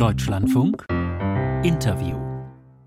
[0.00, 0.86] Deutschlandfunk.
[1.62, 2.16] Interview.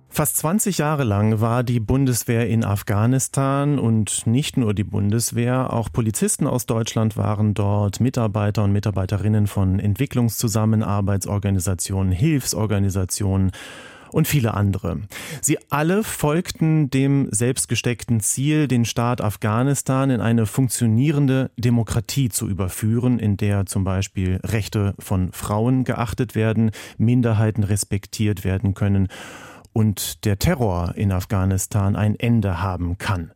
[0.09, 5.91] Fast 20 Jahre lang war die Bundeswehr in Afghanistan und nicht nur die Bundeswehr, auch
[5.91, 13.51] Polizisten aus Deutschland waren dort, Mitarbeiter und Mitarbeiterinnen von Entwicklungszusammenarbeitsorganisationen, Hilfsorganisationen
[14.13, 15.01] und viele andere.
[15.41, 23.19] Sie alle folgten dem selbstgesteckten Ziel, den Staat Afghanistan in eine funktionierende Demokratie zu überführen,
[23.19, 29.07] in der zum Beispiel Rechte von Frauen geachtet werden, Minderheiten respektiert werden können
[29.73, 33.31] und der Terror in Afghanistan ein Ende haben kann.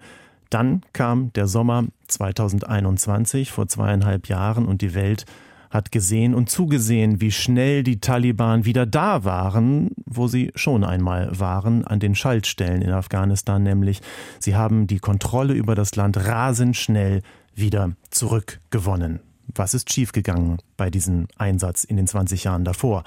[0.50, 5.26] Dann kam der Sommer 2021 vor zweieinhalb Jahren und die Welt
[5.70, 11.40] hat gesehen und zugesehen, wie schnell die Taliban wieder da waren, wo sie schon einmal
[11.40, 14.02] waren, an den Schaltstellen in Afghanistan nämlich.
[14.40, 17.22] Sie haben die Kontrolle über das Land rasend schnell
[17.56, 19.20] wieder zurückgewonnen.
[19.56, 23.04] Was ist schiefgegangen bei diesem Einsatz in den 20 Jahren davor?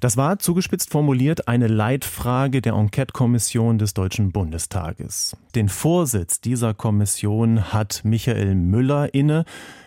[0.00, 5.36] Das war zugespitzt formuliert eine Leitfrage der Enquete-Kommission des Deutschen Bundestages.
[5.56, 9.44] Den Vorsitz dieser Kommission hat Michael Müller inne,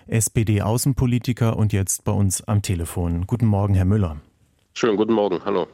[0.08, 3.26] SPD-Außenpolitiker und jetzt bei uns am Telefon.
[3.26, 4.18] Guten Morgen, Herr Müller.
[4.74, 5.68] Schönen guten Morgen, hallo.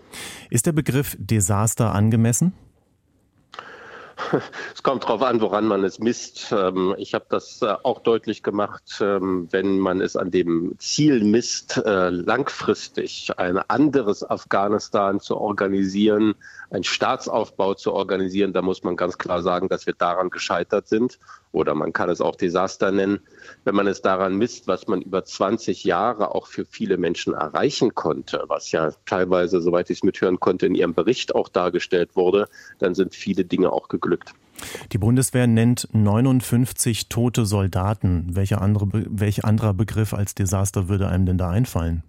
[0.51, 2.53] Ist der Begriff Desaster angemessen?
[4.73, 6.51] Es kommt darauf an, woran man es misst.
[6.51, 11.23] Ähm, ich habe das äh, auch deutlich gemacht, ähm, wenn man es an dem Ziel
[11.23, 16.35] misst, äh, langfristig ein anderes Afghanistan zu organisieren,
[16.69, 21.19] einen Staatsaufbau zu organisieren, da muss man ganz klar sagen, dass wir daran gescheitert sind.
[21.57, 23.19] Oder man kann es auch Desaster nennen.
[23.63, 27.95] Wenn man es daran misst, was man über 20 Jahre auch für viele Menschen erreichen
[27.95, 32.47] konnte, was ja teilweise, soweit ich es mithören konnte, in Ihrem Bericht auch dargestellt wurde,
[32.77, 34.33] dann sind viele Dinge auch geglückt.
[34.91, 38.35] Die Bundeswehr nennt 59 tote Soldaten.
[38.35, 42.03] Welcher andere, welch anderer Begriff als Desaster würde einem denn da einfallen?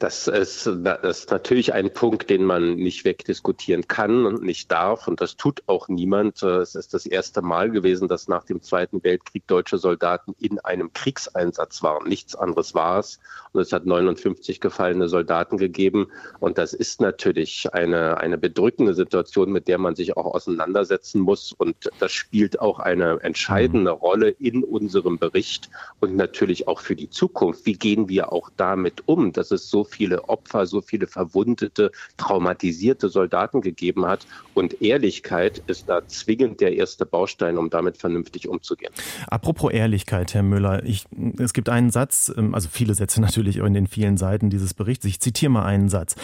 [0.00, 5.06] Das ist, das ist natürlich ein Punkt, den man nicht wegdiskutieren kann und nicht darf.
[5.06, 6.42] Und das tut auch niemand.
[6.42, 10.94] Es ist das erste Mal gewesen, dass nach dem Zweiten Weltkrieg deutsche Soldaten in einem
[10.94, 12.08] Kriegseinsatz waren.
[12.08, 13.20] Nichts anderes war es.
[13.52, 16.06] Und es hat 59 gefallene Soldaten gegeben.
[16.38, 21.52] Und das ist natürlich eine, eine bedrückende Situation, mit der man sich auch auseinandersetzen muss.
[21.52, 23.98] Und das spielt auch eine entscheidende mhm.
[23.98, 25.68] Rolle in unserem Bericht
[26.00, 27.66] und natürlich auch für die Zukunft.
[27.66, 33.08] Wie gehen wir auch damit um, dass es so viele Opfer, so viele verwundete, traumatisierte
[33.08, 34.26] Soldaten gegeben hat.
[34.54, 38.92] Und Ehrlichkeit ist da zwingend der erste Baustein, um damit vernünftig umzugehen.
[39.26, 41.04] Apropos Ehrlichkeit, Herr Müller, ich,
[41.38, 45.04] es gibt einen Satz, ähm, also viele Sätze natürlich in den vielen Seiten dieses Berichts.
[45.04, 46.16] Ich zitiere mal einen Satz.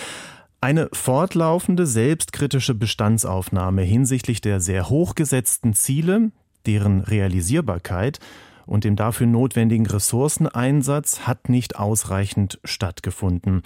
[0.61, 6.33] Eine fortlaufende selbstkritische Bestandsaufnahme hinsichtlich der sehr hochgesetzten Ziele,
[6.65, 8.19] deren Realisierbarkeit
[8.67, 13.63] und dem dafür notwendigen Ressourceneinsatz hat nicht ausreichend stattgefunden.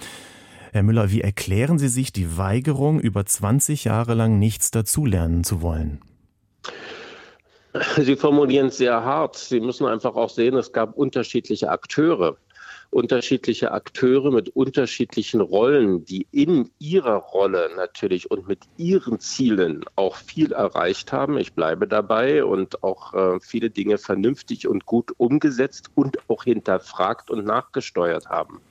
[0.71, 5.61] Herr Müller, wie erklären Sie sich die Weigerung, über 20 Jahre lang nichts dazulernen zu
[5.61, 5.99] wollen?
[7.97, 9.37] Sie formulieren es sehr hart.
[9.37, 12.37] Sie müssen einfach auch sehen, es gab unterschiedliche Akteure
[12.91, 20.17] unterschiedliche Akteure mit unterschiedlichen Rollen, die in ihrer Rolle natürlich und mit ihren Zielen auch
[20.17, 21.37] viel erreicht haben.
[21.37, 27.31] Ich bleibe dabei und auch äh, viele Dinge vernünftig und gut umgesetzt und auch hinterfragt
[27.31, 28.61] und nachgesteuert haben.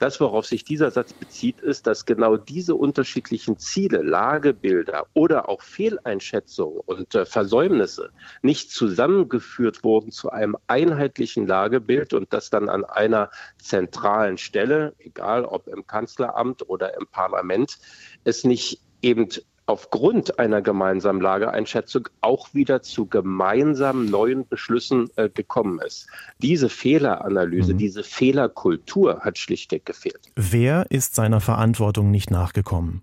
[0.00, 5.60] Das, worauf sich dieser Satz bezieht, ist, dass genau diese unterschiedlichen Ziele, Lagebilder oder auch
[5.60, 8.10] Fehleinschätzungen und äh, Versäumnisse
[8.40, 15.44] nicht zusammengeführt wurden zu einem einheitlichen Lagebild und das dann an einer zentralen Stelle, egal
[15.44, 17.78] ob im Kanzleramt oder im Parlament,
[18.24, 19.28] es nicht eben
[19.70, 26.08] aufgrund einer gemeinsamen Lageeinschätzung auch wieder zu gemeinsamen neuen Beschlüssen äh, gekommen ist.
[26.38, 27.78] Diese Fehleranalyse, mhm.
[27.78, 30.32] diese Fehlerkultur hat schlichtweg gefehlt.
[30.34, 33.02] Wer ist seiner Verantwortung nicht nachgekommen?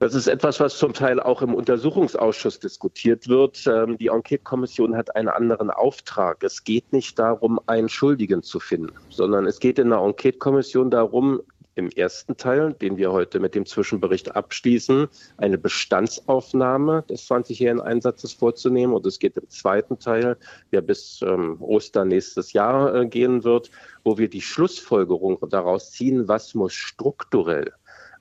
[0.00, 3.64] Das ist etwas, was zum Teil auch im Untersuchungsausschuss diskutiert wird.
[3.68, 6.42] Ähm, die Enquete-Kommission hat einen anderen Auftrag.
[6.42, 11.40] Es geht nicht darum, einen Schuldigen zu finden, sondern es geht in der Enquete-Kommission darum,
[11.82, 18.32] im ersten Teil, den wir heute mit dem Zwischenbericht abschließen, eine Bestandsaufnahme des 20-jährigen Einsatzes
[18.32, 18.94] vorzunehmen.
[18.94, 20.36] Und es geht im zweiten Teil,
[20.70, 23.70] der bis ähm, Ostern nächstes Jahr äh, gehen wird,
[24.04, 27.72] wo wir die Schlussfolgerung daraus ziehen, was muss strukturell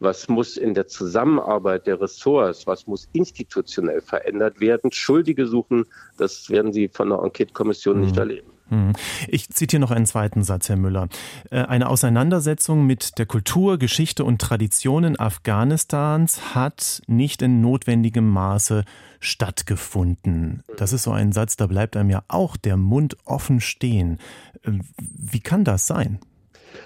[0.02, 4.92] was muss in der Zusammenarbeit der Ressorts, was muss institutionell verändert werden.
[4.92, 5.86] Schuldige suchen,
[6.18, 8.02] das werden Sie von der Enquete-Kommission mhm.
[8.06, 8.51] nicht erleben.
[8.72, 8.94] Mhm.
[9.28, 11.10] Ich zitiere noch einen zweiten Satz, Herr Müller.
[11.52, 18.86] Äh, eine Auseinandersetzung mit der Kultur, Geschichte und Traditionen Afghanistans hat nicht in notwendigem Maße
[19.20, 20.64] stattgefunden.
[20.78, 24.18] Das ist so ein Satz, da bleibt einem ja auch der Mund offen stehen.
[24.64, 26.20] Äh, wie kann das sein?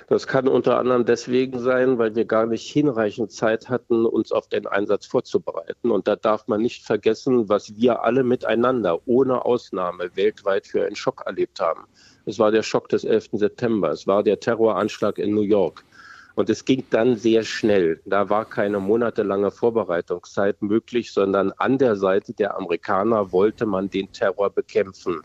[0.07, 4.47] Das kann unter anderem deswegen sein, weil wir gar nicht hinreichend Zeit hatten, uns auf
[4.47, 5.91] den Einsatz vorzubereiten.
[5.91, 10.95] Und da darf man nicht vergessen, was wir alle miteinander, ohne Ausnahme, weltweit für einen
[10.95, 11.85] Schock erlebt haben.
[12.25, 13.29] Es war der Schock des 11.
[13.33, 15.83] September, es war der Terroranschlag in New York.
[16.35, 18.01] Und es ging dann sehr schnell.
[18.05, 24.11] Da war keine monatelange Vorbereitungszeit möglich, sondern an der Seite der Amerikaner wollte man den
[24.11, 25.21] Terror bekämpfen.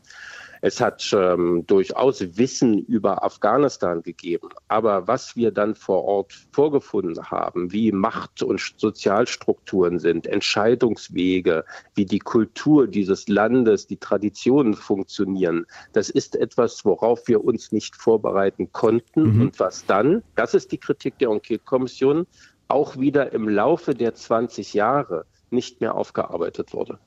[0.63, 4.51] Es hat ähm, durchaus Wissen über Afghanistan gegeben.
[4.69, 11.65] Aber was wir dann vor Ort vorgefunden haben, wie Macht- und Sozialstrukturen sind, Entscheidungswege,
[11.95, 17.97] wie die Kultur dieses Landes, die Traditionen funktionieren, das ist etwas, worauf wir uns nicht
[17.97, 19.35] vorbereiten konnten.
[19.35, 19.41] Mhm.
[19.43, 22.27] Und was dann, das ist die Kritik der Enquete-Kommission,
[22.69, 26.99] auch wieder im Laufe der 20 Jahre nicht mehr aufgearbeitet wurde.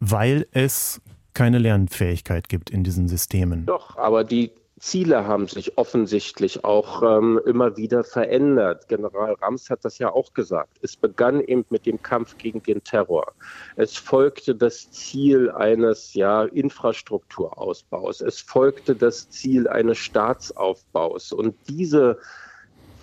[0.00, 1.00] Weil es
[1.34, 3.66] keine Lernfähigkeit gibt in diesen Systemen.
[3.66, 8.88] Doch, aber die Ziele haben sich offensichtlich auch ähm, immer wieder verändert.
[8.88, 10.78] General Rams hat das ja auch gesagt.
[10.82, 13.32] Es begann eben mit dem Kampf gegen den Terror.
[13.76, 18.20] Es folgte das Ziel eines ja, Infrastrukturausbaus.
[18.20, 21.32] Es folgte das Ziel eines Staatsaufbaus.
[21.32, 22.18] Und diese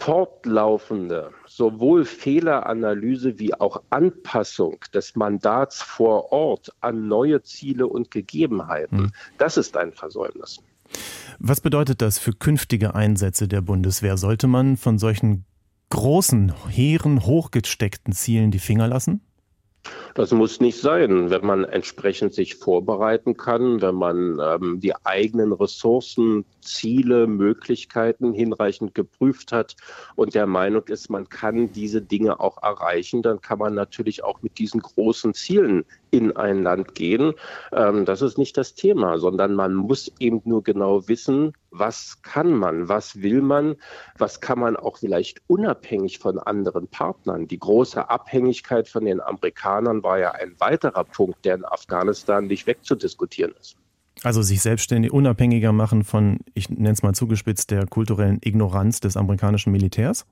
[0.01, 8.97] fortlaufende sowohl Fehleranalyse wie auch Anpassung des Mandats vor Ort an neue Ziele und Gegebenheiten,
[8.97, 9.11] hm.
[9.37, 10.57] das ist ein Versäumnis.
[11.37, 14.17] Was bedeutet das für künftige Einsätze der Bundeswehr?
[14.17, 15.45] Sollte man von solchen
[15.91, 19.21] großen, hehren, hochgesteckten Zielen die Finger lassen?
[20.13, 25.53] Das muss nicht sein, wenn man entsprechend sich vorbereiten kann, wenn man ähm, die eigenen
[25.53, 29.75] Ressourcen, Ziele, Möglichkeiten hinreichend geprüft hat
[30.15, 34.41] und der Meinung ist, man kann diese Dinge auch erreichen, dann kann man natürlich auch
[34.41, 37.33] mit diesen großen Zielen in ein Land gehen.
[37.71, 42.51] Ähm, das ist nicht das Thema, sondern man muss eben nur genau wissen, was kann
[42.51, 43.77] man, was will man,
[44.17, 47.47] was kann man auch vielleicht unabhängig von anderen Partnern.
[47.47, 52.67] Die große Abhängigkeit von den Amerikanern war ja ein weiterer Punkt, der in Afghanistan nicht
[52.67, 53.77] wegzudiskutieren ist.
[54.23, 59.17] Also sich selbstständig unabhängiger machen von, ich nenne es mal zugespitzt, der kulturellen Ignoranz des
[59.17, 60.25] amerikanischen Militärs?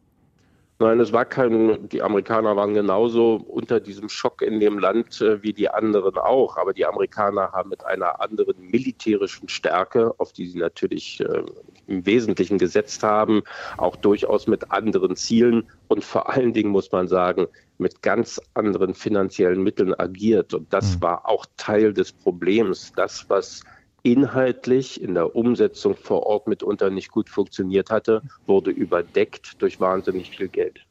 [0.82, 5.44] Nein, es war kein, die Amerikaner waren genauso unter diesem Schock in dem Land äh,
[5.44, 6.56] wie die anderen auch.
[6.56, 11.44] Aber die Amerikaner haben mit einer anderen militärischen Stärke, auf die sie natürlich äh,
[11.88, 13.44] im Wesentlichen gesetzt haben,
[13.76, 17.48] auch durchaus mit anderen Zielen und vor allen Dingen muss man sagen,
[17.78, 20.54] mit ganz anderen finanziellen Mitteln agiert.
[20.54, 21.02] Und das mhm.
[21.02, 22.94] war auch Teil des Problems.
[22.96, 23.64] Das, was
[24.04, 30.32] inhaltlich in der Umsetzung vor Ort mitunter nicht gut funktioniert hatte, wurde überdeckt durch wahnsinnig
[30.32, 30.86] viel Geld.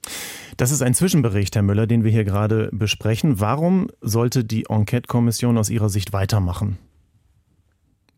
[0.57, 3.41] Das ist ein Zwischenbericht, Herr Müller, den wir hier gerade besprechen.
[3.41, 6.79] Warum sollte die Enquete-Kommission aus Ihrer Sicht weitermachen?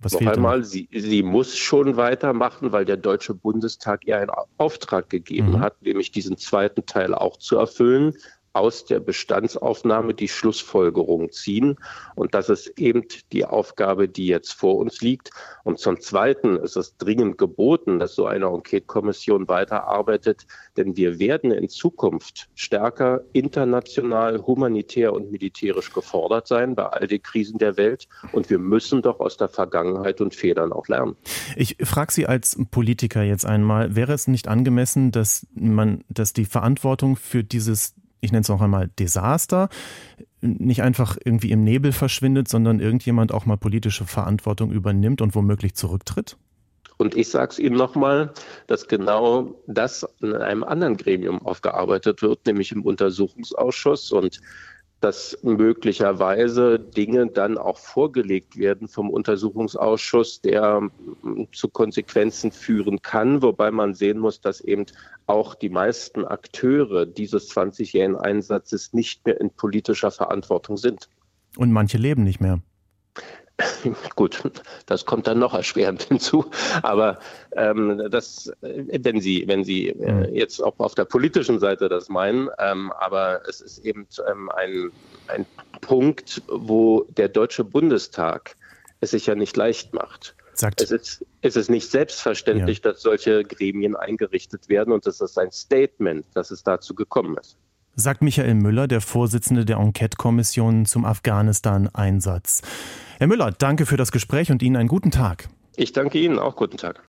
[0.03, 5.11] Was Noch einmal, sie, sie, muss schon weitermachen, weil der Deutsche Bundestag ihr einen Auftrag
[5.11, 5.61] gegeben mhm.
[5.61, 8.15] hat, nämlich diesen zweiten Teil auch zu erfüllen
[8.53, 11.77] aus der Bestandsaufnahme die Schlussfolgerung ziehen.
[12.17, 15.31] Und das ist eben die Aufgabe, die jetzt vor uns liegt.
[15.63, 21.53] Und zum Zweiten ist es dringend geboten, dass so eine Enquete-Kommission weiterarbeitet, denn wir werden
[21.53, 28.09] in Zukunft stärker international, humanitär und militärisch gefordert sein bei all den Krisen der Welt.
[28.33, 31.17] Und wir müssen doch aus der Vergangenheit und Fehlern auch lernen.
[31.57, 36.45] Ich frage Sie als Politiker jetzt einmal, wäre es nicht angemessen, dass man, dass die
[36.45, 39.69] Verantwortung für dieses ich nenne es noch einmal Desaster,
[40.41, 45.75] nicht einfach irgendwie im Nebel verschwindet, sondern irgendjemand auch mal politische Verantwortung übernimmt und womöglich
[45.75, 46.37] zurücktritt?
[47.01, 48.31] Und ich sage es Ihnen nochmal,
[48.67, 54.13] dass genau das in einem anderen Gremium aufgearbeitet wird, nämlich im Untersuchungsausschuss.
[54.13, 54.41] Und
[55.01, 63.43] dass möglicherweise Dinge dann auch vorgelegt werden vom Untersuchungsausschuss, der mm, zu Konsequenzen führen kann,
[63.43, 64.87] wobei man sehen muss, dass eben
[65.27, 71.09] auch die meisten Akteure dieses 20-jährigen Einsatzes nicht mehr in politischer Verantwortung sind.
[71.57, 72.61] Und manche leben nicht mehr.
[74.17, 74.43] Gut,
[74.87, 76.51] das kommt dann noch erschwerend hinzu.
[76.83, 77.19] Aber
[77.53, 80.35] ähm, das, wenn Sie, wenn Sie äh, mhm.
[80.35, 84.91] jetzt auch auf der politischen Seite das meinen, ähm, aber es ist eben ähm, ein,
[85.29, 85.47] ein
[85.81, 88.57] Punkt, wo der Deutsche Bundestag
[89.01, 90.35] es sich ja nicht leicht macht.
[90.55, 90.83] Sagt.
[90.83, 92.91] Es, ist, es ist nicht selbstverständlich, ja.
[92.91, 97.57] dass solche Gremien eingerichtet werden und es ist ein Statement, dass es dazu gekommen ist
[98.01, 102.63] sagt Michael Müller, der Vorsitzende der Enquete-Kommission zum Afghanistan-Einsatz.
[103.19, 105.49] Herr Müller, danke für das Gespräch und Ihnen einen guten Tag.
[105.77, 107.03] Ich danke Ihnen auch guten Tag.